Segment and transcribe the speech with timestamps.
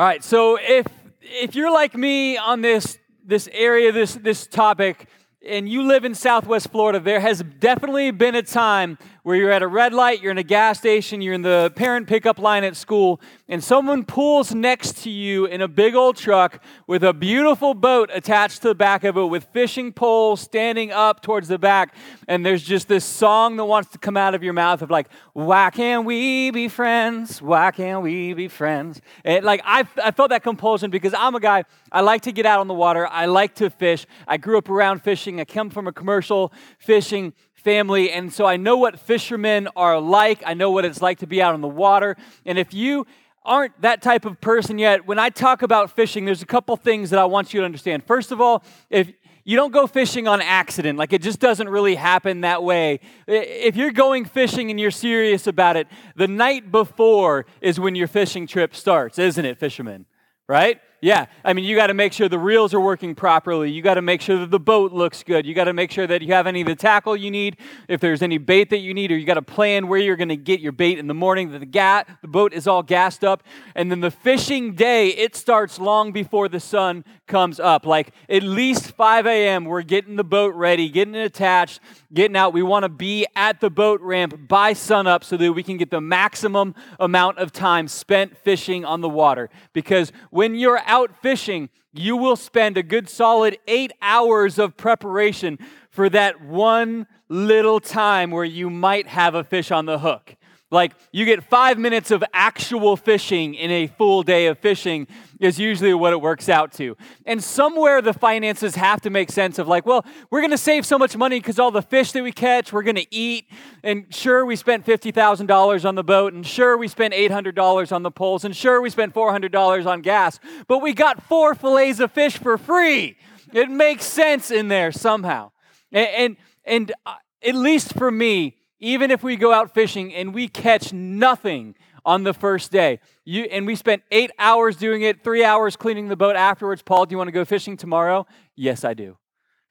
[0.00, 0.86] All right, so if
[1.20, 5.06] if you're like me on this this area, this this topic,
[5.46, 9.62] and you live in Southwest Florida, there has definitely been a time where you're at
[9.62, 12.76] a red light, you're in a gas station, you're in the parent pickup line at
[12.76, 17.74] school, and someone pulls next to you in a big old truck with a beautiful
[17.74, 21.94] boat attached to the back of it with fishing poles standing up towards the back.
[22.28, 25.08] And there's just this song that wants to come out of your mouth of like,
[25.32, 27.42] why can't we be friends?
[27.42, 29.00] Why can't we be friends?
[29.24, 32.46] And like, I, I felt that compulsion because I'm a guy, I like to get
[32.46, 34.06] out on the water, I like to fish.
[34.26, 38.56] I grew up around fishing, I come from a commercial fishing family, and so I
[38.56, 40.42] know what fishermen are like.
[40.44, 42.16] I know what it's like to be out on the water.
[42.44, 43.06] And if you
[43.44, 47.10] aren't that type of person yet, when I talk about fishing, there's a couple things
[47.10, 48.04] that I want you to understand.
[48.04, 49.12] First of all, if
[49.44, 53.00] you don't go fishing on accident, like it just doesn't really happen that way.
[53.26, 58.08] If you're going fishing and you're serious about it, the night before is when your
[58.08, 60.06] fishing trip starts, isn't it, fishermen?
[60.46, 60.80] Right?
[61.02, 63.70] Yeah, I mean, you got to make sure the reels are working properly.
[63.70, 65.46] You got to make sure that the boat looks good.
[65.46, 67.56] You got to make sure that you have any of the tackle you need.
[67.88, 70.28] If there's any bait that you need, or you got to plan where you're going
[70.28, 71.52] to get your bait in the morning.
[71.52, 73.42] That the ga- the boat is all gassed up,
[73.74, 77.86] and then the fishing day it starts long before the sun comes up.
[77.86, 79.64] Like at least 5 a.m.
[79.64, 81.80] We're getting the boat ready, getting it attached,
[82.12, 82.52] getting out.
[82.52, 85.90] We want to be at the boat ramp by sunup so that we can get
[85.90, 89.48] the maximum amount of time spent fishing on the water.
[89.72, 95.58] Because when you're out fishing, you will spend a good solid eight hours of preparation
[95.90, 100.36] for that one little time where you might have a fish on the hook.
[100.70, 105.06] Like you get five minutes of actual fishing in a full day of fishing
[105.40, 106.96] is usually what it works out to.
[107.26, 110.84] And somewhere the finances have to make sense of like, well, we're going to save
[110.86, 113.46] so much money because all the fish that we catch, we're going to eat.
[113.82, 116.34] And sure, we spent $50,000 on the boat.
[116.34, 118.44] And sure, we spent $800 on the poles.
[118.44, 120.38] And sure, we spent $400 on gas.
[120.68, 123.16] But we got four fillets of fish for free.
[123.52, 125.52] It makes sense in there somehow.
[125.90, 130.34] And, and, and uh, at least for me, even if we go out fishing and
[130.34, 131.74] we catch nothing
[132.04, 136.08] on the first day, you, and we spent eight hours doing it, three hours cleaning
[136.08, 138.26] the boat afterwards, Paul, do you want to go fishing tomorrow?
[138.56, 139.16] Yes, I do.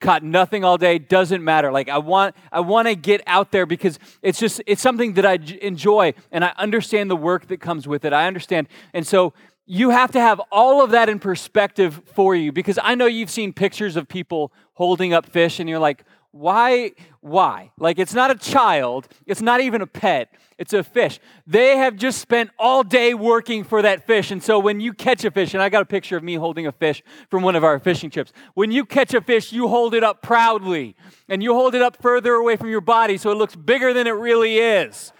[0.02, 1.72] Caught nothing all day, doesn't matter.
[1.72, 5.26] Like I want, I want to get out there because it's just, it's something that
[5.26, 8.14] I enjoy and I understand the work that comes with it.
[8.14, 8.70] I understand.
[8.94, 9.34] And so
[9.66, 13.30] you have to have all of that in perspective for you because I know you've
[13.30, 16.92] seen pictures of people holding up fish and you're like, why?
[17.22, 17.72] Why?
[17.80, 21.20] Like, it's not a child, it's not even a pet, it's a fish.
[21.48, 24.30] They have just spent all day working for that fish.
[24.30, 26.68] And so, when you catch a fish, and I got a picture of me holding
[26.68, 29.94] a fish from one of our fishing trips, when you catch a fish, you hold
[29.94, 30.96] it up proudly
[31.28, 34.06] and you hold it up further away from your body so it looks bigger than
[34.06, 35.12] it really is.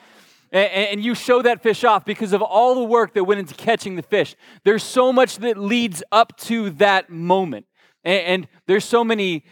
[0.52, 3.96] And you show that fish off because of all the work that went into catching
[3.96, 4.36] the fish.
[4.64, 7.68] There's so much that leads up to that moment.
[8.04, 9.44] And there's so many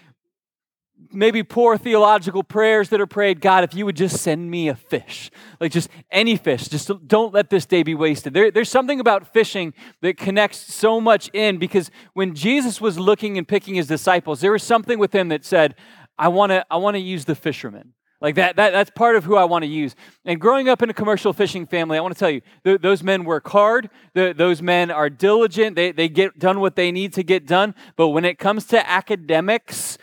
[1.11, 4.75] maybe poor theological prayers that are prayed God, if you would just send me a
[4.75, 8.33] fish, like just any fish, just don't let this day be wasted.
[8.33, 13.37] There, there's something about fishing that connects so much in because when Jesus was looking
[13.37, 15.75] and picking his disciples, there was something within that said,
[16.17, 17.93] I want to I want to use the fishermen.
[18.19, 19.95] Like that, that, that's part of who I want to use.
[20.25, 23.03] And growing up in a commercial fishing family, I want to tell you, th- those
[23.03, 23.91] men work hard.
[24.15, 25.75] Th- those men are diligent.
[25.75, 27.75] They, they get done what they need to get done.
[27.95, 29.99] But when it comes to academics,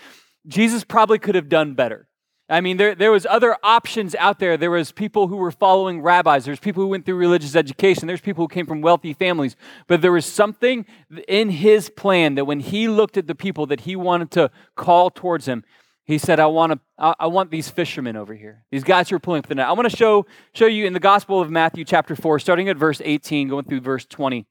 [0.47, 2.09] Jesus probably could have done better.
[2.49, 4.59] I mean, there, there was other options out there.
[4.59, 6.45] There was people who were following rabbis.
[6.45, 8.07] There's people who went through religious education.
[8.07, 9.57] There's people who came from wealthy families.
[9.87, 10.85] But there was something
[11.27, 15.11] in his plan that when he looked at the people that he wanted to call
[15.11, 15.65] towards him,
[16.05, 18.65] he said, I want, to, I, want these fishermen over here.
[18.71, 19.67] These guys who are pulling up the net.
[19.67, 22.77] I want to show, show you in the Gospel of Matthew chapter 4, starting at
[22.77, 24.47] verse 18, going through verse 20.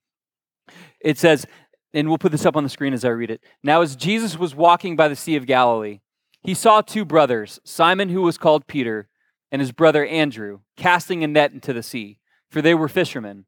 [1.00, 1.46] It says,
[1.94, 3.42] and we'll put this up on the screen as I read it.
[3.62, 6.00] Now, as Jesus was walking by the Sea of Galilee,
[6.42, 9.08] he saw two brothers, Simon, who was called Peter,
[9.52, 13.46] and his brother Andrew, casting a net into the sea, for they were fishermen.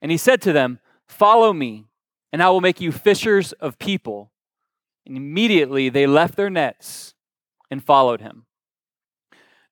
[0.00, 1.86] And he said to them, Follow me,
[2.32, 4.30] and I will make you fishers of people.
[5.06, 7.14] And immediately they left their nets
[7.70, 8.46] and followed him.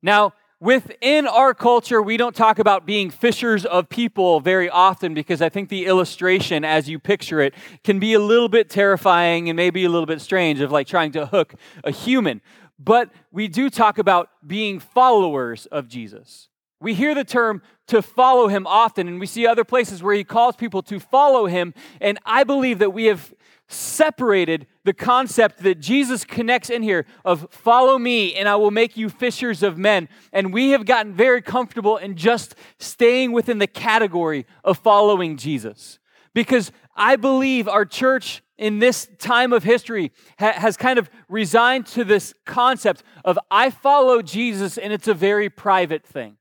[0.03, 0.33] Now,
[0.63, 5.49] Within our culture, we don't talk about being fishers of people very often because I
[5.49, 9.87] think the illustration, as you picture it, can be a little bit terrifying and maybe
[9.87, 12.43] a little bit strange of like trying to hook a human.
[12.79, 16.51] But we do talk about being followers of Jesus.
[16.79, 20.25] We hear the term to follow him often, and we see other places where he
[20.25, 21.73] calls people to follow him.
[22.03, 23.33] And I believe that we have
[23.73, 28.97] separated the concept that Jesus connects in here of follow me and I will make
[28.97, 30.09] you fishers of men.
[30.33, 35.99] And we have gotten very comfortable in just staying within the category of following Jesus.
[36.35, 41.87] because I believe our church in this time of history ha- has kind of resigned
[41.87, 46.37] to this concept of I follow Jesus and it's a very private thing.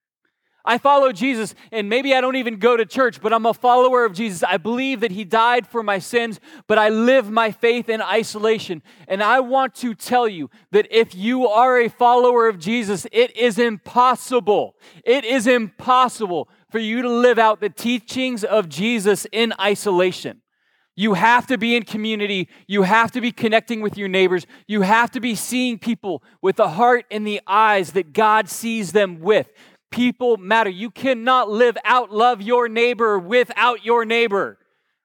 [0.65, 4.05] I follow Jesus, and maybe I don't even go to church, but I'm a follower
[4.05, 4.43] of Jesus.
[4.43, 8.81] I believe that He died for my sins, but I live my faith in isolation.
[9.07, 13.35] And I want to tell you that if you are a follower of Jesus, it
[13.37, 14.75] is impossible.
[15.05, 20.41] It is impossible for you to live out the teachings of Jesus in isolation.
[20.99, 22.49] You have to be in community.
[22.67, 24.45] You have to be connecting with your neighbors.
[24.67, 28.91] You have to be seeing people with the heart and the eyes that God sees
[28.91, 29.49] them with.
[29.91, 30.69] People matter.
[30.69, 34.57] You cannot live out love your neighbor without your neighbor,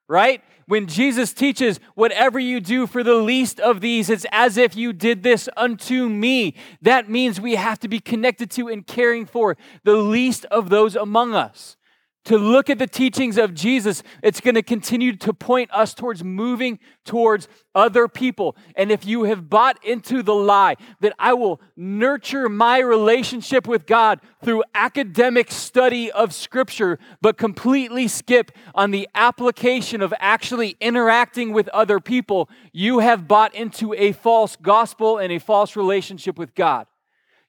[0.07, 0.43] right?
[0.67, 4.93] When Jesus teaches, whatever you do for the least of these, it's as if you
[4.93, 6.55] did this unto me.
[6.81, 10.95] That means we have to be connected to and caring for the least of those
[10.95, 11.77] among us
[12.25, 16.23] to look at the teachings of Jesus, it's going to continue to point us towards
[16.23, 18.55] moving towards other people.
[18.75, 23.85] And if you have bought into the lie that I will nurture my relationship with
[23.85, 31.53] God through academic study of Scripture, but completely skip on the application of actually interacting
[31.53, 36.55] with other people, you have bought into a false gospel and a false relationship with
[36.55, 36.87] God.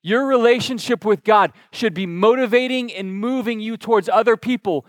[0.06, 4.86] Your relationship with God should be motivating and moving you towards other people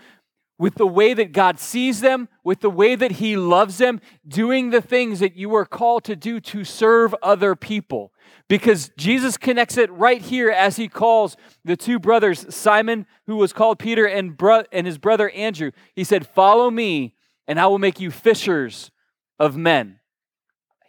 [0.59, 4.69] with the way that God sees them, with the way that He loves them, doing
[4.69, 8.13] the things that you are called to do to serve other people.
[8.47, 11.35] Because Jesus connects it right here as He calls
[11.65, 15.71] the two brothers, Simon, who was called Peter, and, bro- and his brother Andrew.
[15.95, 17.15] He said, Follow me,
[17.47, 18.91] and I will make you fishers
[19.39, 19.99] of men.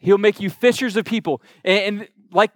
[0.00, 1.40] He'll make you fishers of people.
[1.64, 2.50] And, and like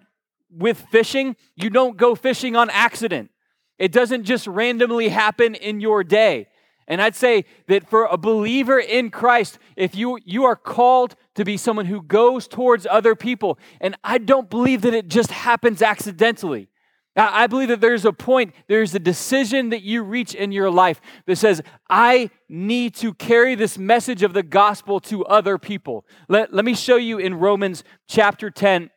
[0.57, 3.31] with fishing, you don't go fishing on accident.
[3.79, 6.49] It doesn't just randomly happen in your day.
[6.89, 11.45] And I'd say that for a believer in Christ, if you, you are called to
[11.45, 15.81] be someone who goes towards other people, and I don't believe that it just happens
[15.81, 16.69] accidentally.
[17.15, 20.99] I believe that there's a point, there's a decision that you reach in your life
[21.27, 21.61] that says,
[21.91, 26.07] I need to carry this message of the gospel to other people.
[26.29, 28.91] Let, let me show you in Romans chapter 10,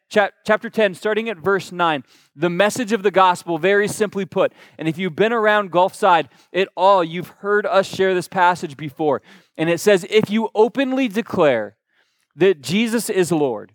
[0.45, 2.03] chapter 10, starting at verse 9,
[2.35, 4.53] the message of the gospel, very simply put.
[4.77, 9.21] And if you've been around Gulfside at all, you've heard us share this passage before.
[9.57, 11.77] And it says, If you openly declare
[12.35, 13.73] that Jesus is Lord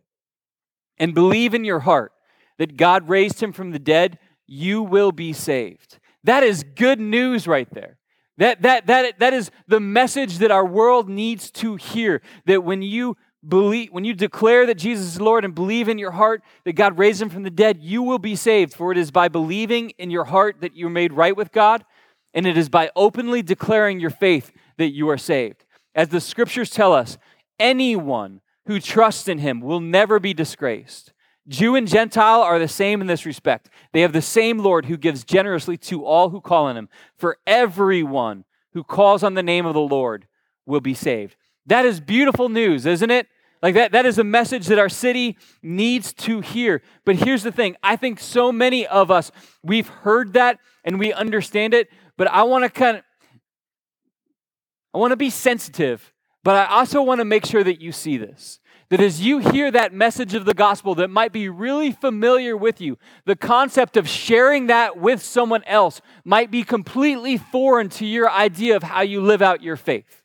[0.99, 2.13] and believe in your heart
[2.59, 5.99] that God raised him from the dead, you will be saved.
[6.25, 7.99] That is good news right there.
[8.37, 12.23] That, that, that, that is the message that our world needs to hear.
[12.47, 13.17] That when you
[13.47, 16.99] believe, when you declare that Jesus is Lord and believe in your heart that God
[16.99, 18.75] raised him from the dead, you will be saved.
[18.75, 21.85] For it is by believing in your heart that you're made right with God,
[22.35, 25.65] and it is by openly declaring your faith that you are saved.
[25.95, 27.19] As the scriptures tell us,
[27.59, 31.13] anyone who trusts in him will never be disgraced.
[31.49, 33.69] Jew and Gentile are the same in this respect.
[33.93, 36.89] They have the same Lord who gives generously to all who call on him.
[37.17, 40.29] For everyone who calls on the name of the Lord
[40.67, 41.37] will be saved.
[41.71, 43.29] That is beautiful news, isn't it?
[43.63, 46.83] Like that, that is a message that our city needs to hear.
[47.05, 49.31] But here's the thing I think so many of us,
[49.63, 53.05] we've heard that and we understand it, but I want to kind of,
[54.93, 56.13] I want to be sensitive,
[56.43, 58.59] but I also want to make sure that you see this
[58.89, 62.81] that as you hear that message of the gospel that might be really familiar with
[62.81, 68.29] you, the concept of sharing that with someone else might be completely foreign to your
[68.29, 70.20] idea of how you live out your faith.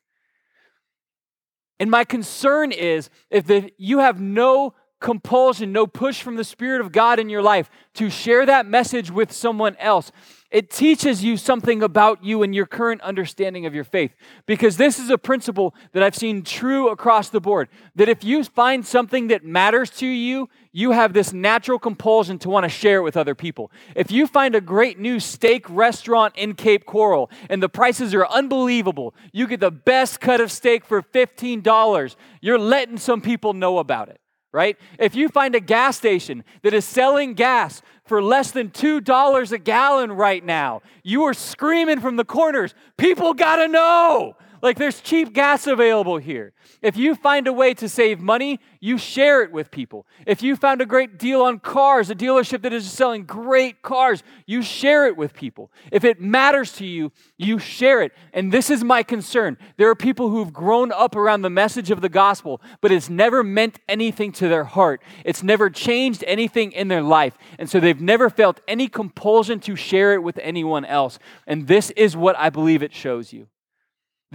[1.80, 6.82] And my concern is if the, you have no compulsion, no push from the Spirit
[6.82, 10.12] of God in your life to share that message with someone else,
[10.56, 14.16] it teaches you something about you and your current understanding of your faith.
[14.46, 18.42] Because this is a principle that I've seen true across the board that if you
[18.42, 23.00] find something that matters to you, you have this natural compulsion to want to share
[23.00, 23.70] it with other people.
[23.98, 28.26] If you find a great new steak restaurant in Cape Coral and the prices are
[28.26, 33.78] unbelievable, you get the best cut of steak for $15, you're letting some people know
[33.80, 34.22] about it
[34.56, 34.78] right?
[34.98, 39.58] If you find a gas station that is selling gas for less than $2 a
[39.58, 44.36] gallon right now, you are screaming from the corners, people gotta know.
[44.66, 46.52] Like there's cheap gas available here.
[46.82, 50.08] If you find a way to save money, you share it with people.
[50.26, 54.24] If you found a great deal on cars, a dealership that is selling great cars,
[54.48, 55.72] you share it with people.
[55.92, 58.14] If it matters to you, you share it.
[58.34, 59.60] And this is my concern.
[59.78, 63.44] There are people who've grown up around the message of the gospel, but it's never
[63.44, 65.04] meant anything to their heart.
[65.24, 67.38] It's never changed anything in their life.
[67.60, 71.20] And so they've never felt any compulsion to share it with anyone else.
[71.46, 73.48] And this is what I believe it shows you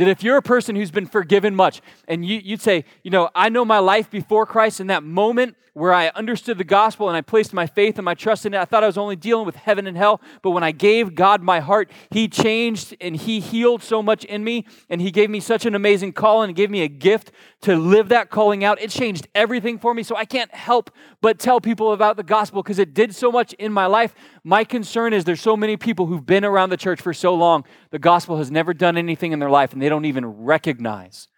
[0.01, 3.29] That if you're a person who's been forgiven much, and you, would say, you know,
[3.35, 7.17] I know my life before Christ, in that moment where I understood the gospel and
[7.17, 9.47] I placed my faith and my trust in it, I thought I was only dealing
[9.47, 10.21] with heaven and hell.
[10.43, 14.45] But when I gave God my heart, He changed and He healed so much in
[14.45, 17.33] me, and He gave me such an amazing call and gave me a gift
[17.63, 18.81] to live that calling out.
[18.81, 20.03] It changed everything for me.
[20.03, 23.53] So I can't help but tell people about the gospel because it did so much
[23.55, 24.15] in my life.
[24.45, 27.65] My concern is there's so many people who've been around the church for so long,
[27.91, 31.29] the gospel has never done anything in their life, and they don't even recognize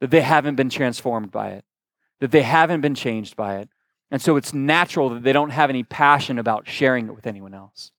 [0.00, 1.64] that they haven't been transformed by it,
[2.20, 3.68] that they haven't been changed by it.
[4.10, 7.54] And so it's natural that they don't have any passion about sharing it with anyone
[7.54, 7.92] else.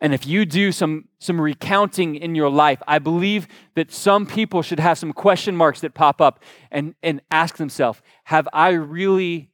[0.00, 4.60] And if you do some, some recounting in your life, I believe that some people
[4.60, 9.50] should have some question marks that pop up and, and ask themselves Have I really,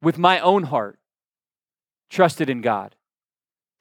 [0.00, 1.00] with my own heart,
[2.10, 2.94] trusted in God?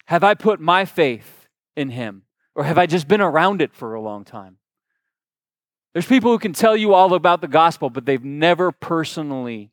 [0.08, 2.24] Have I put my faith in Him?
[2.56, 4.58] Or have I just been around it for a long time?
[5.94, 9.72] There's people who can tell you all about the gospel, but they've never personally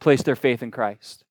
[0.00, 1.24] placed their faith in Christ.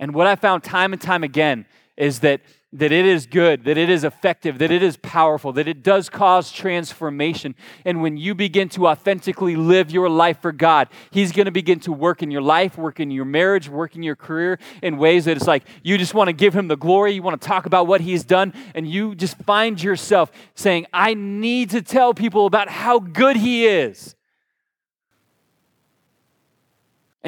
[0.00, 1.66] And what I found time and time again
[1.96, 2.40] is that
[2.72, 6.10] that it is good, that it is effective, that it is powerful, that it does
[6.10, 7.54] cause transformation.
[7.86, 11.80] And when you begin to authentically live your life for God, He's going to begin
[11.80, 15.24] to work in your life, work in your marriage, work in your career in ways
[15.24, 17.64] that it's like you just want to give Him the glory, you want to talk
[17.64, 22.44] about what He's done, and you just find yourself saying, I need to tell people
[22.44, 24.14] about how good He is.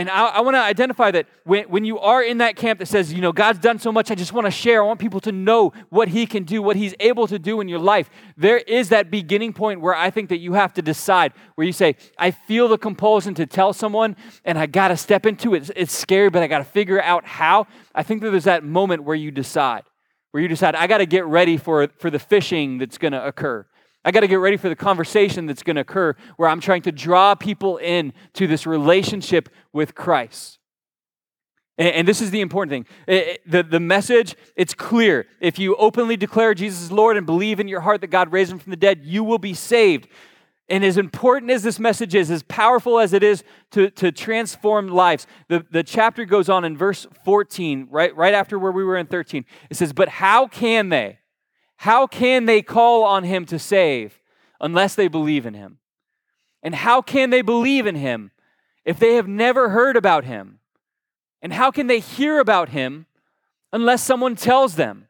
[0.00, 2.86] And I, I want to identify that when, when you are in that camp that
[2.86, 4.82] says, you know, God's done so much, I just want to share.
[4.82, 7.68] I want people to know what He can do, what He's able to do in
[7.68, 8.08] your life.
[8.34, 11.74] There is that beginning point where I think that you have to decide, where you
[11.74, 15.58] say, I feel the compulsion to tell someone, and I got to step into it.
[15.58, 17.66] It's, it's scary, but I got to figure out how.
[17.94, 19.82] I think that there's that moment where you decide,
[20.30, 23.22] where you decide, I got to get ready for, for the fishing that's going to
[23.22, 23.66] occur.
[24.04, 26.82] I got to get ready for the conversation that's going to occur where I'm trying
[26.82, 30.58] to draw people in to this relationship with Christ.
[31.76, 33.38] And, this is the important thing.
[33.46, 35.26] The, the message, it's clear.
[35.40, 38.52] If you openly declare Jesus is Lord and believe in your heart that God raised
[38.52, 40.06] him from the dead, you will be saved.
[40.68, 44.88] And as important as this message is, as powerful as it is to, to transform
[44.88, 48.98] lives, the, the chapter goes on in verse 14, right, right after where we were
[48.98, 49.46] in 13.
[49.70, 51.19] It says, But how can they?
[51.80, 54.20] How can they call on him to save
[54.60, 55.78] unless they believe in him?
[56.62, 58.32] And how can they believe in him
[58.84, 60.58] if they have never heard about him?
[61.40, 63.06] And how can they hear about him
[63.72, 65.08] unless someone tells them?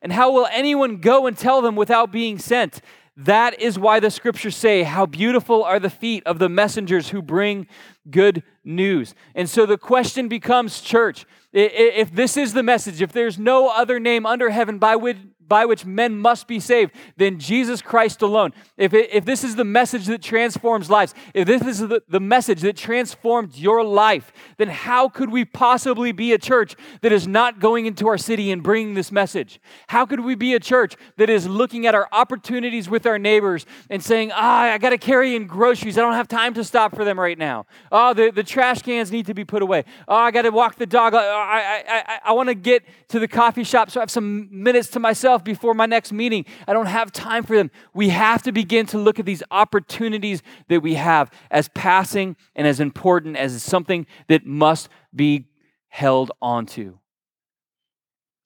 [0.00, 2.80] And how will anyone go and tell them without being sent?
[3.14, 7.20] That is why the scriptures say, How beautiful are the feet of the messengers who
[7.20, 7.66] bring
[8.10, 9.14] good news.
[9.34, 14.00] And so the question becomes, church, if this is the message, if there's no other
[14.00, 15.18] name under heaven by which,
[15.52, 18.54] by which men must be saved than Jesus Christ alone.
[18.78, 22.20] If, it, if this is the message that transforms lives, if this is the, the
[22.20, 27.28] message that transformed your life, then how could we possibly be a church that is
[27.28, 29.60] not going into our city and bringing this message?
[29.88, 33.66] How could we be a church that is looking at our opportunities with our neighbors
[33.90, 35.98] and saying, ah, I got to carry in groceries.
[35.98, 37.66] I don't have time to stop for them right now.
[37.90, 39.84] Oh, the, the trash cans need to be put away.
[40.08, 41.12] Oh, I got to walk the dog.
[41.14, 44.10] Ah, I, I, I, I want to get to the coffee shop so I have
[44.10, 46.44] some minutes to myself before my next meeting.
[46.66, 47.70] I don't have time for them.
[47.94, 52.66] We have to begin to look at these opportunities that we have as passing and
[52.66, 55.46] as important as something that must be
[55.88, 56.98] held onto.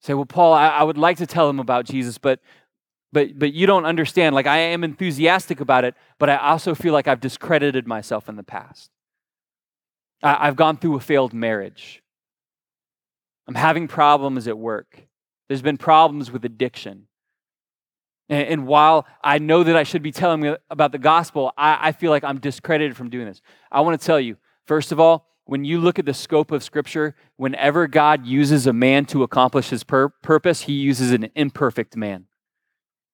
[0.01, 2.39] Say, well, Paul, I, I would like to tell them about Jesus, but
[3.11, 4.35] but but you don't understand.
[4.35, 8.35] Like I am enthusiastic about it, but I also feel like I've discredited myself in
[8.35, 8.91] the past.
[10.21, 12.03] I, I've gone through a failed marriage.
[13.47, 15.06] I'm having problems at work.
[15.47, 17.07] There's been problems with addiction.
[18.29, 21.91] And, and while I know that I should be telling about the gospel, I, I
[21.91, 23.41] feel like I'm discredited from doing this.
[23.71, 26.61] I want to tell you, first of all, when you look at the scope of
[26.61, 31.95] Scripture, whenever God uses a man to accomplish his pur- purpose, he uses an imperfect
[31.95, 32.25] man.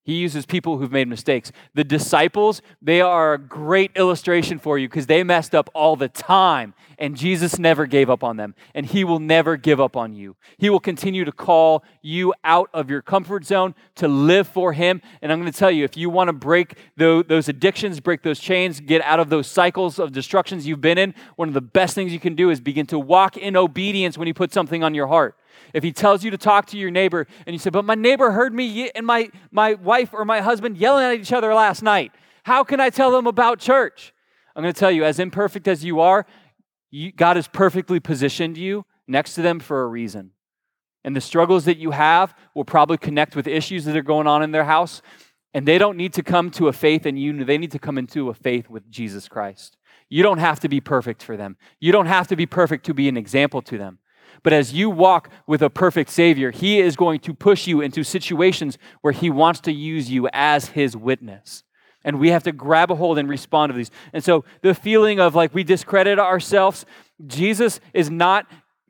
[0.05, 1.53] He uses people who've made mistakes.
[1.75, 6.09] The disciples, they are a great illustration for you because they messed up all the
[6.09, 10.13] time, and Jesus never gave up on them, and He will never give up on
[10.13, 10.35] you.
[10.57, 15.01] He will continue to call you out of your comfort zone to live for Him.
[15.21, 18.39] And I'm going to tell you if you want to break those addictions, break those
[18.39, 21.95] chains, get out of those cycles of destructions you've been in, one of the best
[21.95, 24.93] things you can do is begin to walk in obedience when He puts something on
[24.93, 25.37] your heart.
[25.73, 28.31] If he tells you to talk to your neighbor and you say, but my neighbor
[28.31, 32.11] heard me and my, my wife or my husband yelling at each other last night,
[32.43, 34.13] how can I tell them about church?
[34.55, 36.25] I'm going to tell you, as imperfect as you are,
[36.91, 40.31] you, God has perfectly positioned you next to them for a reason.
[41.03, 44.43] And the struggles that you have will probably connect with issues that are going on
[44.43, 45.01] in their house.
[45.53, 47.97] And they don't need to come to a faith in you, they need to come
[47.97, 49.77] into a faith with Jesus Christ.
[50.09, 51.57] You don't have to be perfect for them.
[51.79, 53.99] You don't have to be perfect to be an example to them.
[54.41, 58.03] But as you walk with a perfect Savior, He is going to push you into
[58.03, 61.63] situations where He wants to use you as His witness.
[62.03, 63.91] And we have to grab a hold and respond to these.
[64.11, 66.85] And so the feeling of like we discredit ourselves,
[67.25, 68.45] Jesus is not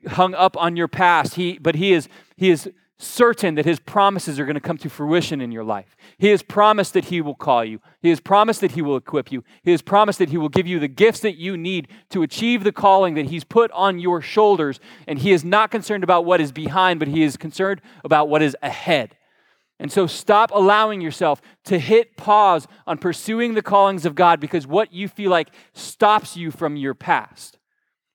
[0.08, 1.34] hung up on your past.
[1.34, 4.88] He, but He is, He is certain that his promises are going to come to
[4.88, 5.96] fruition in your life.
[6.18, 7.80] He has promised that he will call you.
[8.04, 9.42] He has promised that he will equip you.
[9.62, 12.62] He has promised that he will give you the gifts that you need to achieve
[12.62, 14.78] the calling that he's put on your shoulders.
[15.08, 18.42] And he is not concerned about what is behind, but he is concerned about what
[18.42, 19.16] is ahead.
[19.80, 24.66] And so stop allowing yourself to hit pause on pursuing the callings of God because
[24.66, 27.58] what you feel like stops you from your past.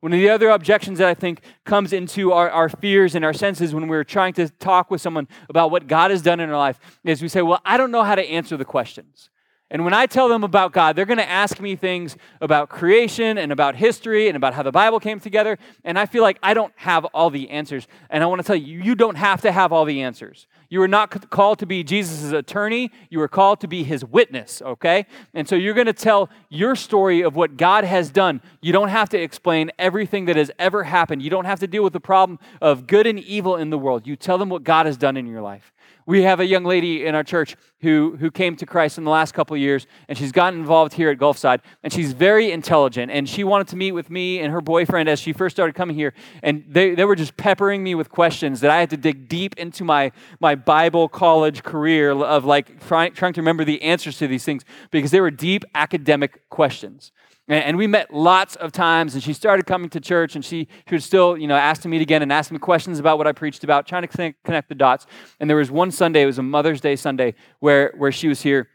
[0.01, 3.33] One of the other objections that I think comes into our, our fears and our
[3.33, 6.57] senses when we're trying to talk with someone about what God has done in our
[6.59, 9.31] life is we say, Well, I don't know how to answer the questions.
[9.71, 13.37] And when I tell them about God, they're going to ask me things about creation
[13.37, 15.59] and about history and about how the Bible came together.
[15.83, 17.87] And I feel like I don't have all the answers.
[18.09, 20.47] And I want to tell you, you don't have to have all the answers.
[20.69, 22.91] You are not called to be Jesus' attorney.
[23.09, 25.05] You are called to be his witness, okay?
[25.33, 28.41] And so you're going to tell your story of what God has done.
[28.61, 31.21] You don't have to explain everything that has ever happened.
[31.21, 34.07] You don't have to deal with the problem of good and evil in the world.
[34.07, 35.73] You tell them what God has done in your life.
[36.09, 39.11] We have a young lady in our church who, who came to Christ in the
[39.11, 43.11] last couple years, and she's gotten involved here at Gulfside, and she's very intelligent.
[43.11, 45.95] And she wanted to meet with me and her boyfriend as she first started coming
[45.95, 49.29] here, and they, they were just peppering me with questions that I had to dig
[49.29, 54.17] deep into my, my Bible college career of like trying, trying to remember the answers
[54.17, 57.11] to these things because they were deep academic questions.
[57.49, 60.95] And we met lots of times, and she started coming to church, and she, she
[60.95, 63.31] would still, you know, ask to meet again and ask me questions about what I
[63.31, 65.07] preached about, trying to connect, connect the dots.
[65.39, 68.43] And there was one Sunday, it was a Mother's Day Sunday, where, where she was
[68.43, 68.69] here,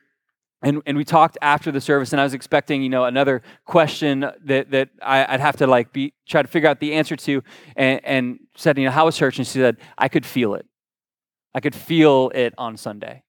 [0.61, 4.26] and, and we talked after the service, and I was expecting, you know, another question
[4.45, 7.45] that, that I, would have to, like, be, try to figure out the answer to,
[7.76, 9.39] and, and said, you know, how was church?
[9.39, 10.67] And she said, I could feel it.
[11.54, 13.23] I could feel it on Sunday.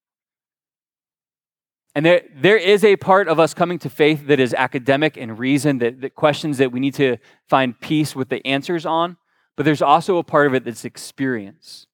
[1.95, 5.39] And there, there is a part of us coming to faith that is academic and
[5.39, 9.15] reason, that, that questions that we need to find peace with the answers on.
[9.55, 11.87] But there's also a part of it that's experience.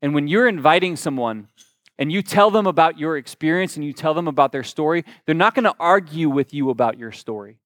[0.00, 1.48] And when you're inviting someone
[1.98, 5.34] and you tell them about your experience and you tell them about their story, they're
[5.34, 7.58] not going to argue with you about your story.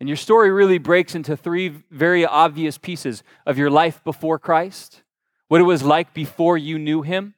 [0.00, 5.02] And your story really breaks into three very obvious pieces of your life before Christ,
[5.48, 7.34] what it was like before you knew him,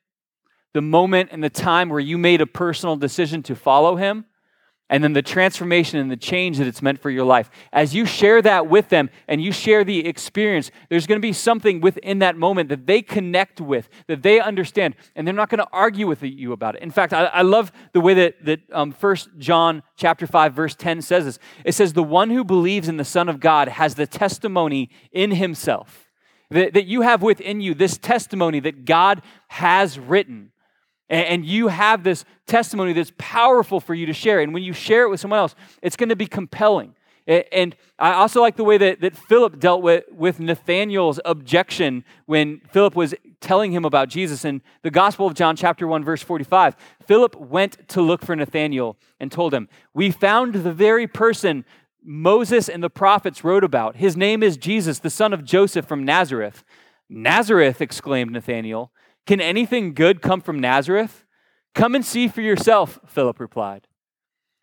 [0.76, 4.26] the moment and the time where you made a personal decision to follow him,
[4.90, 7.50] and then the transformation and the change that it's meant for your life.
[7.72, 11.32] As you share that with them and you share the experience, there's going to be
[11.32, 15.60] something within that moment that they connect with, that they understand, and they're not going
[15.60, 16.82] to argue with you about it.
[16.82, 20.74] In fact, I, I love the way that, that um, 1 John chapter 5, verse
[20.74, 21.38] 10 says this.
[21.64, 25.30] It says, The one who believes in the Son of God has the testimony in
[25.30, 26.02] himself.
[26.50, 30.52] That, that you have within you this testimony that God has written
[31.08, 34.40] and you have this testimony that's powerful for you to share.
[34.40, 36.94] And when you share it with someone else, it's going to be compelling.
[37.26, 42.60] And I also like the way that, that Philip dealt with, with Nathanael's objection when
[42.70, 44.44] Philip was telling him about Jesus.
[44.44, 48.96] In the Gospel of John, chapter 1, verse 45, Philip went to look for Nathanael
[49.18, 51.64] and told him, We found the very person
[52.04, 53.96] Moses and the prophets wrote about.
[53.96, 56.62] His name is Jesus, the son of Joseph from Nazareth.
[57.08, 58.92] Nazareth, exclaimed Nathanael.
[59.26, 61.24] Can anything good come from Nazareth?
[61.74, 63.86] Come and see for yourself, Philip replied.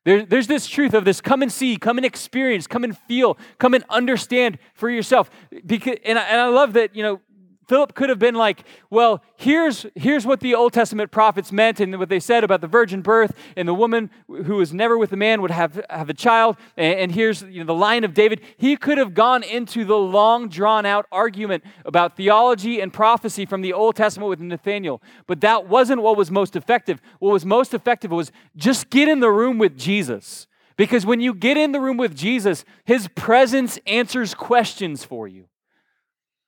[0.05, 3.37] There, there's this truth of this come and see, come and experience, come and feel,
[3.57, 5.29] come and understand for yourself.
[5.65, 7.21] Because, and, I, and I love that, you know,
[7.67, 11.97] Philip could have been like, well, here's, here's what the Old Testament prophets meant and
[11.97, 15.17] what they said about the virgin birth and the woman who was never with a
[15.17, 16.57] man would have, have a child.
[16.77, 18.41] And, and here's you know, the line of David.
[18.57, 23.61] He could have gone into the long, drawn out argument about theology and prophecy from
[23.61, 25.01] the Old Testament with Nathaniel.
[25.27, 27.01] But that wasn't what was most effective.
[27.19, 30.47] What was most effective was just get in the room with Jesus.
[30.75, 35.45] Because when you get in the room with Jesus, his presence answers questions for you.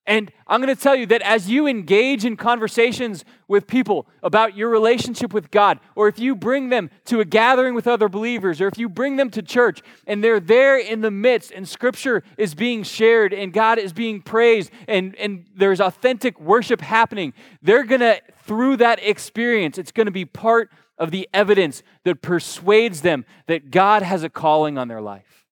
[0.08, 4.56] And I'm going to tell you that as you engage in conversations with people about
[4.56, 8.62] your relationship with God, or if you bring them to a gathering with other believers,
[8.62, 12.24] or if you bring them to church and they're there in the midst and scripture
[12.38, 17.84] is being shared and God is being praised and, and there's authentic worship happening, they're
[17.84, 23.02] going to, through that experience, it's going to be part of the evidence that persuades
[23.02, 25.45] them that God has a calling on their life.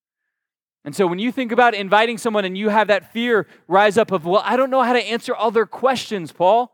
[0.85, 4.11] And so when you think about inviting someone and you have that fear rise up
[4.11, 6.73] of, well, I don't know how to answer all their questions, Paul.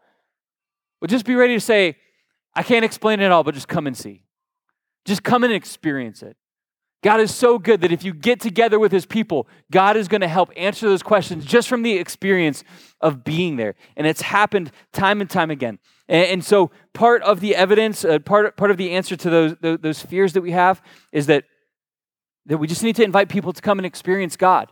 [0.99, 1.97] Well, just be ready to say,
[2.55, 4.23] I can't explain it all, but just come and see.
[5.05, 6.35] Just come and experience it.
[7.01, 10.21] God is so good that if you get together with his people, God is going
[10.21, 12.63] to help answer those questions just from the experience
[12.99, 13.75] of being there.
[13.95, 15.79] And it's happened time and time again.
[16.09, 20.01] And, so, part of the evidence, uh, part, part of the answer to those, those
[20.01, 21.43] fears that we have is that,
[22.49, 24.71] that we just need to invite people to come and experience God.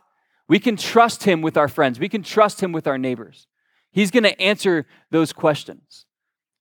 [0.50, 3.48] We can trust him with our friends, we can trust him with our neighbors.
[3.92, 6.06] He's going to answer those questions.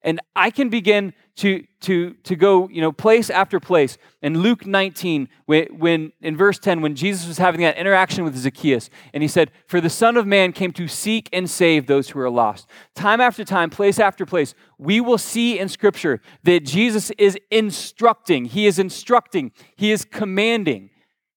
[0.03, 3.99] And I can begin to, to, to go, you know, place after place.
[4.23, 8.37] In Luke 19, when, when in verse 10, when Jesus was having that interaction with
[8.37, 12.11] Zacchaeus, and he said, For the Son of Man came to seek and save those
[12.11, 12.69] who are lost.
[12.95, 18.45] Time after time, place after place, we will see in Scripture that Jesus is instructing,
[18.45, 20.91] he is instructing, he is commanding,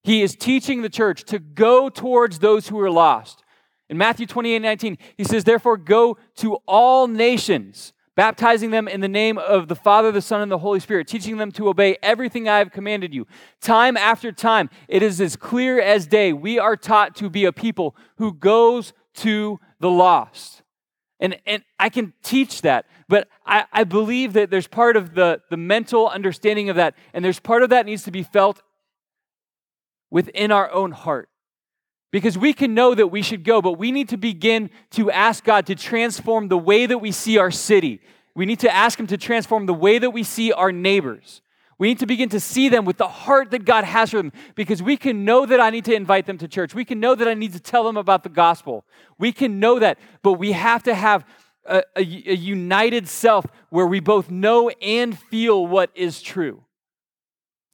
[0.10, 3.44] he is teaching the church to go towards those who are lost.
[3.90, 9.08] In Matthew 28 19, he says, Therefore, go to all nations baptizing them in the
[9.08, 12.50] name of the Father, the Son, and the Holy Spirit, teaching them to obey everything
[12.50, 13.28] I have commanded you.
[13.62, 16.34] Time after time, it is as clear as day.
[16.34, 20.64] We are taught to be a people who goes to the lost.
[21.20, 25.42] And, and I can teach that, but I, I believe that there's part of the,
[25.52, 28.64] the mental understanding of that, and there's part of that needs to be felt
[30.10, 31.30] within our own heart.
[32.12, 35.44] Because we can know that we should go, but we need to begin to ask
[35.44, 38.02] God to transform the way that we see our city.
[38.36, 41.42] We need to ask Him to transform the way that we see our neighbors.
[41.78, 44.34] We need to begin to see them with the heart that God has for them
[44.56, 46.76] because we can know that I need to invite them to church.
[46.76, 48.86] We can know that I need to tell them about the gospel.
[49.18, 51.26] We can know that, but we have to have
[51.66, 56.64] a, a, a united self where we both know and feel what is true.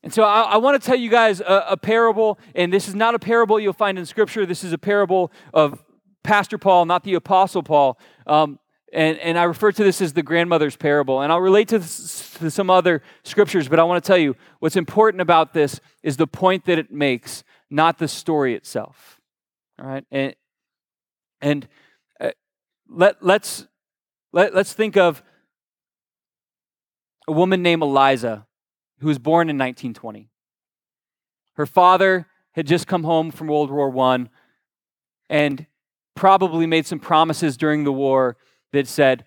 [0.06, 2.94] And so I, I want to tell you guys a, a, parable, and this is
[2.94, 4.46] not a parable you'll find in Scripture.
[4.46, 5.84] This is a parable of
[6.24, 7.98] Pastor Paul, not the Apostle Paul.
[8.28, 8.60] Um,
[8.94, 11.22] and, and I refer to this as the grandmother's parable.
[11.22, 14.36] And I'll relate to, this, to some other scriptures, but I want to tell you
[14.60, 19.20] what's important about this is the point that it makes, not the story itself.
[19.82, 20.06] All right?
[20.12, 20.36] And,
[21.41, 21.68] and
[22.22, 22.30] uh,
[22.88, 23.65] let, let's,
[24.32, 25.24] let, let's think of
[27.28, 28.46] a woman named Eliza
[28.99, 30.29] who was born in 1920.
[31.53, 34.27] Her father had just come home from World War I
[35.29, 35.65] and
[36.15, 38.38] probably made some promises during the war
[38.71, 39.25] that said,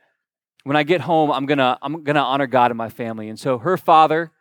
[0.65, 3.29] when I get home, I'm gonna, I'm gonna honor God and my family.
[3.29, 4.33] And so her father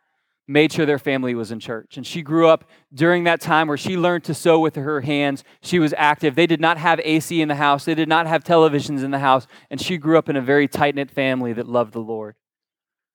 [0.46, 1.98] made sure their family was in church.
[1.98, 5.44] And she grew up during that time where she learned to sew with her hands.
[5.60, 6.34] She was active.
[6.34, 9.18] They did not have AC in the house, they did not have televisions in the
[9.18, 9.46] house.
[9.70, 12.34] And she grew up in a very tight knit family that loved the Lord.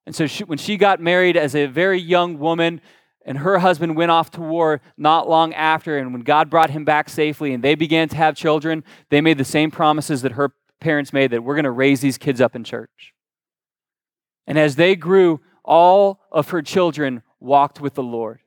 [0.05, 2.81] And so she, when she got married as a very young woman,
[3.25, 6.83] and her husband went off to war not long after, and when God brought him
[6.83, 10.51] back safely and they began to have children, they made the same promises that her
[10.81, 13.13] parents made that we're going to raise these kids up in church.
[14.45, 18.41] And as they grew, all of her children walked with the Lord.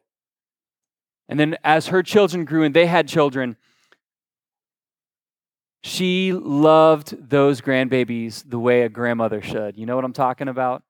[1.29, 3.57] And then as her children grew and they had children,
[5.83, 9.79] she loved those grandbabies the way a grandmother should.
[9.79, 10.83] You know what I'm talking about?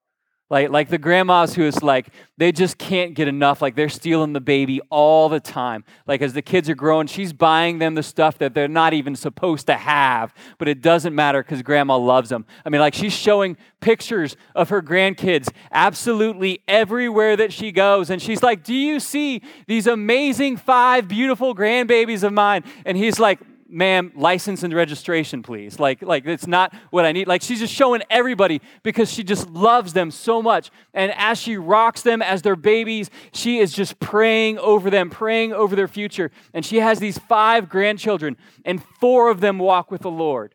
[0.48, 3.61] Like, like the grandmas who is like, they just can't get enough.
[3.61, 5.85] Like they're stealing the baby all the time.
[6.06, 9.16] Like as the kids are growing, she's buying them the stuff that they're not even
[9.16, 12.46] supposed to have, but it doesn't matter because grandma loves them.
[12.64, 18.09] I mean, like she's showing pictures of her grandkids absolutely everywhere that she goes.
[18.09, 22.62] And she's like, Do you see these amazing five beautiful grandbabies of mine?
[22.85, 25.79] And he's like, ma'am, license and registration, please.
[25.79, 27.26] Like, like it's not what I need.
[27.26, 30.70] Like she's just showing everybody because she just loves them so much.
[30.94, 35.52] And as she rocks them as their babies, she is just praying over them, praying
[35.52, 36.31] over their future.
[36.55, 40.55] And she has these five grandchildren, and four of them walk with the Lord.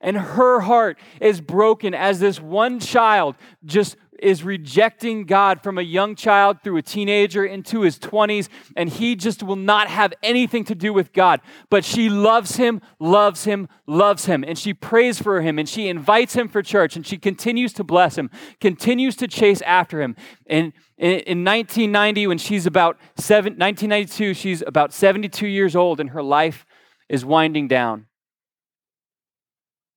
[0.00, 5.82] And her heart is broken as this one child just is rejecting God from a
[5.82, 10.64] young child through a teenager into his 20s, and he just will not have anything
[10.64, 11.40] to do with God.
[11.68, 15.88] But she loves him, loves him, loves him, and she prays for him, and she
[15.88, 20.16] invites him for church, and she continues to bless him, continues to chase after him.
[20.46, 26.22] And in 1990, when she's about seven, 1992, she's about 72 years old, and her
[26.22, 26.64] life
[27.08, 28.06] is winding down.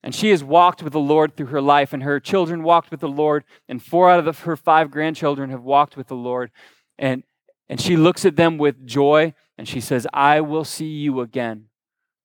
[0.02, 3.00] And she has walked with the Lord through her life, and her children walked with
[3.00, 6.50] the Lord, and four out of the, her five grandchildren have walked with the Lord.
[6.98, 7.24] And,
[7.68, 11.64] and she looks at them with joy, and she says, I will see you again.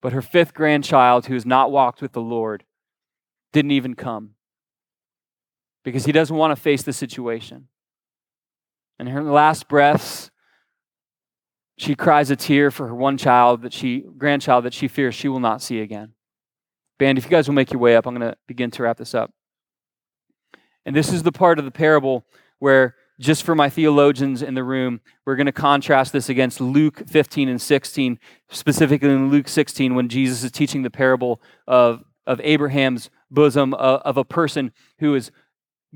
[0.02, 2.64] But her fifth grandchild, who has not walked with the Lord,
[3.54, 4.36] didn't even come
[5.84, 7.68] because he doesn't want to face the situation.
[9.00, 10.32] And in her last breaths,
[11.78, 15.28] she cries a tear for her one child that she grandchild that she fears she
[15.28, 16.14] will not see again.
[17.04, 18.96] Band, if you guys will make your way up, I'm going to begin to wrap
[18.96, 19.30] this up.
[20.86, 22.24] And this is the part of the parable
[22.60, 27.04] where, just for my theologians in the room, we're going to contrast this against Luke
[27.06, 32.40] 15 and 16, specifically in Luke 16, when Jesus is teaching the parable of, of
[32.42, 35.30] Abraham's bosom, of, of a person who has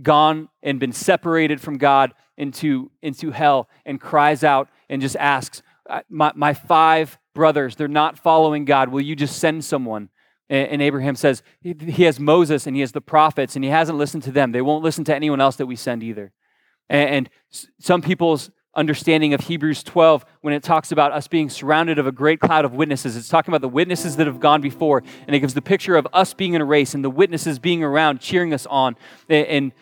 [0.01, 5.63] gone and been separated from God into, into hell and cries out and just asks,
[6.09, 8.89] my, my five brothers, they're not following God.
[8.89, 10.09] Will you just send someone?
[10.49, 14.23] And Abraham says he has Moses and he has the prophets, and he hasn't listened
[14.23, 14.53] to them.
[14.53, 16.31] They won't listen to anyone else that we send either.
[16.89, 17.29] And
[17.79, 22.11] some people's understanding of Hebrews 12, when it talks about us being surrounded of a
[22.11, 25.39] great cloud of witnesses, it's talking about the witnesses that have gone before, and it
[25.39, 28.53] gives the picture of us being in a race and the witnesses being around, cheering
[28.53, 28.95] us on,
[29.27, 29.73] and,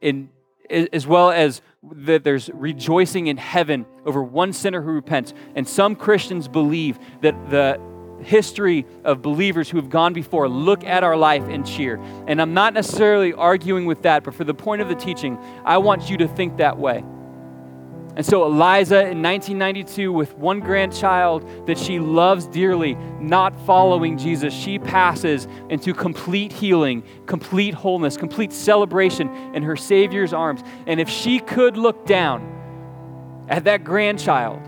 [0.00, 0.28] and
[0.70, 1.60] as well as
[1.92, 5.34] that there's rejoicing in heaven over one sinner who repents.
[5.54, 7.78] And some Christians believe that the
[8.24, 11.96] history of believers who have gone before look at our life and cheer.
[12.26, 15.78] And I'm not necessarily arguing with that, but for the point of the teaching, I
[15.78, 17.04] want you to think that way.
[18.16, 24.54] And so, Eliza in 1992, with one grandchild that she loves dearly, not following Jesus,
[24.54, 30.62] she passes into complete healing, complete wholeness, complete celebration in her Savior's arms.
[30.86, 32.52] And if she could look down
[33.48, 34.60] at that grandchild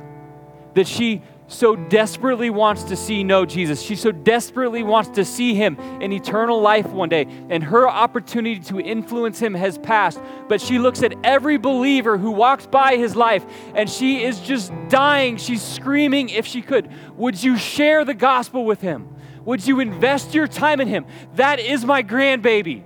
[0.74, 3.80] that she so desperately wants to see know Jesus.
[3.80, 7.26] She so desperately wants to see him in eternal life one day.
[7.50, 10.20] And her opportunity to influence him has passed.
[10.48, 14.72] But she looks at every believer who walks by his life and she is just
[14.88, 15.36] dying.
[15.36, 16.90] She's screaming if she could.
[17.16, 19.14] Would you share the gospel with him?
[19.44, 21.06] Would you invest your time in him?
[21.34, 22.82] That is my grandbaby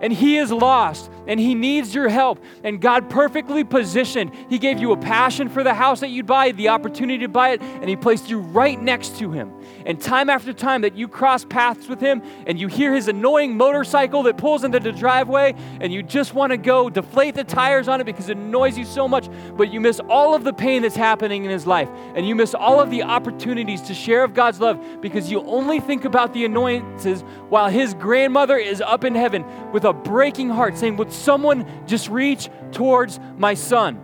[0.00, 2.42] and he is lost and he needs your help.
[2.64, 4.32] And God perfectly positioned.
[4.48, 7.50] He gave you a passion for the house that you'd buy, the opportunity to buy
[7.50, 9.52] it, and he placed you right next to him.
[9.86, 13.56] And time after time that you cross paths with him and you hear his annoying
[13.56, 17.88] motorcycle that pulls into the driveway and you just want to go deflate the tires
[17.88, 20.82] on it because it annoys you so much, but you miss all of the pain
[20.82, 24.34] that's happening in his life and you miss all of the opportunities to share of
[24.34, 29.14] God's love because you only think about the annoyances while his grandmother is up in
[29.14, 34.00] heaven with a breaking heart saying, Would someone just reach towards my son?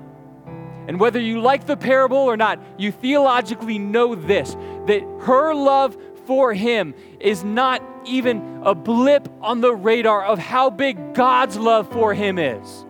[0.87, 4.55] And whether you like the parable or not, you theologically know this
[4.87, 5.96] that her love
[6.27, 11.90] for him is not even a blip on the radar of how big God's love
[11.90, 12.85] for him is.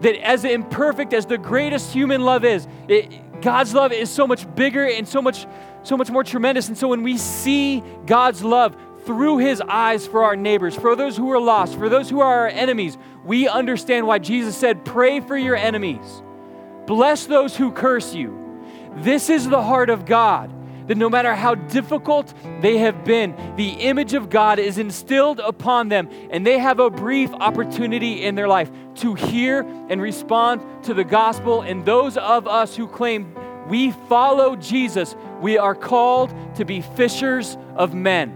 [0.00, 4.52] That as imperfect as the greatest human love is, it, God's love is so much
[4.54, 5.46] bigger and so much
[5.84, 6.68] so much more tremendous.
[6.68, 8.76] And so when we see God's love
[9.08, 12.40] through his eyes for our neighbors, for those who are lost, for those who are
[12.40, 16.22] our enemies, we understand why Jesus said, "Pray for your enemies."
[16.86, 18.38] Bless those who curse you.
[18.96, 20.50] This is the heart of God.
[20.88, 25.88] That no matter how difficult they have been, the image of God is instilled upon
[25.88, 30.92] them, and they have a brief opportunity in their life to hear and respond to
[30.92, 31.62] the gospel.
[31.62, 33.34] And those of us who claim
[33.70, 38.34] we follow Jesus, we are called to be fishers of men.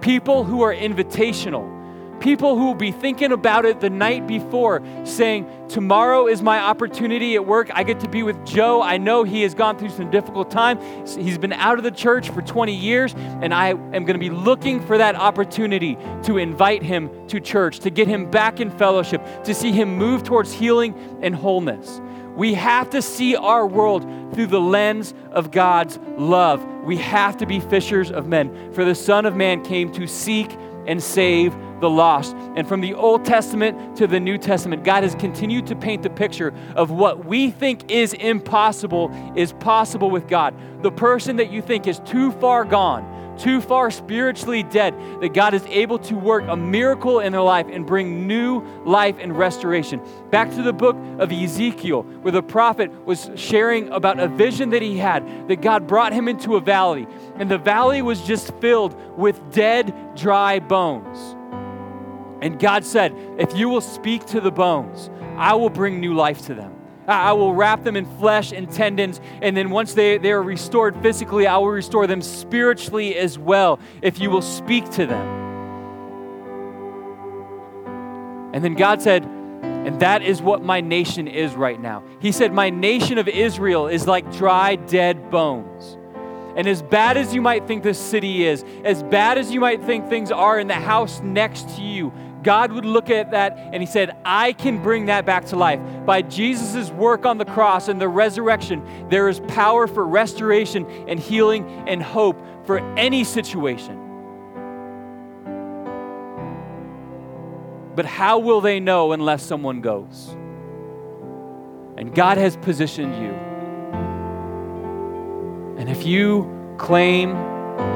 [0.00, 1.78] People who are invitational
[2.20, 7.36] People who will be thinking about it the night before, saying, Tomorrow is my opportunity
[7.36, 7.70] at work.
[7.72, 8.82] I get to be with Joe.
[8.82, 10.80] I know he has gone through some difficult time.
[11.06, 14.30] He's been out of the church for 20 years, and I am going to be
[14.30, 19.22] looking for that opportunity to invite him to church, to get him back in fellowship,
[19.44, 22.00] to see him move towards healing and wholeness.
[22.38, 26.64] We have to see our world through the lens of God's love.
[26.84, 28.72] We have to be fishers of men.
[28.72, 32.36] For the Son of Man came to seek and save the lost.
[32.54, 36.10] And from the Old Testament to the New Testament, God has continued to paint the
[36.10, 40.54] picture of what we think is impossible is possible with God.
[40.84, 43.02] The person that you think is too far gone,
[43.38, 47.66] too far spiritually dead, that God is able to work a miracle in their life
[47.70, 50.00] and bring new life and restoration.
[50.30, 54.82] Back to the book of Ezekiel, where the prophet was sharing about a vision that
[54.82, 58.94] he had, that God brought him into a valley, and the valley was just filled
[59.16, 61.36] with dead, dry bones.
[62.40, 66.46] And God said, If you will speak to the bones, I will bring new life
[66.46, 66.77] to them.
[67.08, 69.20] I will wrap them in flesh and tendons.
[69.40, 73.80] And then once they, they are restored physically, I will restore them spiritually as well
[74.02, 75.38] if you will speak to them.
[78.52, 82.02] And then God said, and that is what my nation is right now.
[82.20, 85.96] He said, My nation of Israel is like dry, dead bones.
[86.56, 89.82] And as bad as you might think this city is, as bad as you might
[89.84, 92.12] think things are in the house next to you,
[92.48, 95.80] God would look at that and He said, I can bring that back to life.
[96.06, 101.20] By Jesus' work on the cross and the resurrection, there is power for restoration and
[101.20, 104.08] healing and hope for any situation.
[107.98, 110.28] but how will they know unless someone goes?
[111.96, 113.32] And God has positioned you.
[115.76, 117.32] And if you claim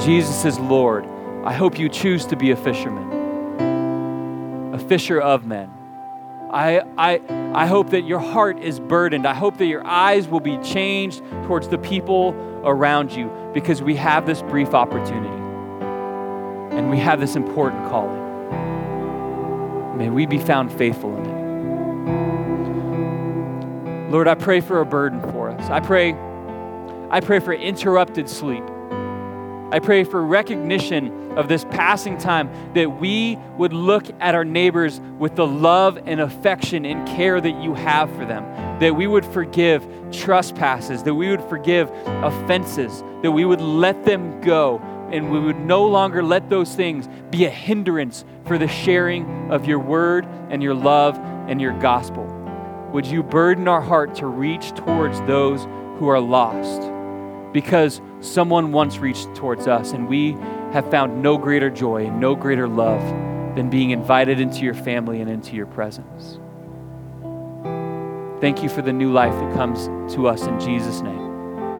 [0.01, 1.07] Jesus as Lord,
[1.45, 3.09] I hope you choose to be a fisherman,
[4.73, 5.71] a fisher of men.
[6.51, 7.21] I, I,
[7.55, 9.27] I hope that your heart is burdened.
[9.27, 13.97] I hope that your eyes will be changed towards the people around you because we
[13.97, 15.29] have this brief opportunity
[16.77, 18.21] and we have this important calling.
[19.97, 21.43] May we be found faithful in it.
[24.11, 25.71] Lord, I pray for a burden for us.
[25.71, 26.13] I pray,
[27.11, 28.65] I pray for interrupted sleep.
[29.73, 35.01] I pray for recognition of this passing time that we would look at our neighbors
[35.19, 38.45] with the love and affection and care that you have for them,
[38.81, 44.43] that we would forgive trespasses, that we would forgive offenses, that we would let them
[44.43, 44.79] go,
[45.11, 49.65] and we would no longer let those things be a hindrance for the sharing of
[49.65, 52.27] your word and your love and your gospel.
[52.93, 55.65] Would you burden our heart to reach towards those
[55.99, 56.93] who are lost?
[57.53, 60.33] because someone once reached towards us and we
[60.73, 63.03] have found no greater joy and no greater love
[63.57, 66.39] than being invited into your family and into your presence.
[68.41, 71.32] Thank you for the new life that comes to us in Jesus' name.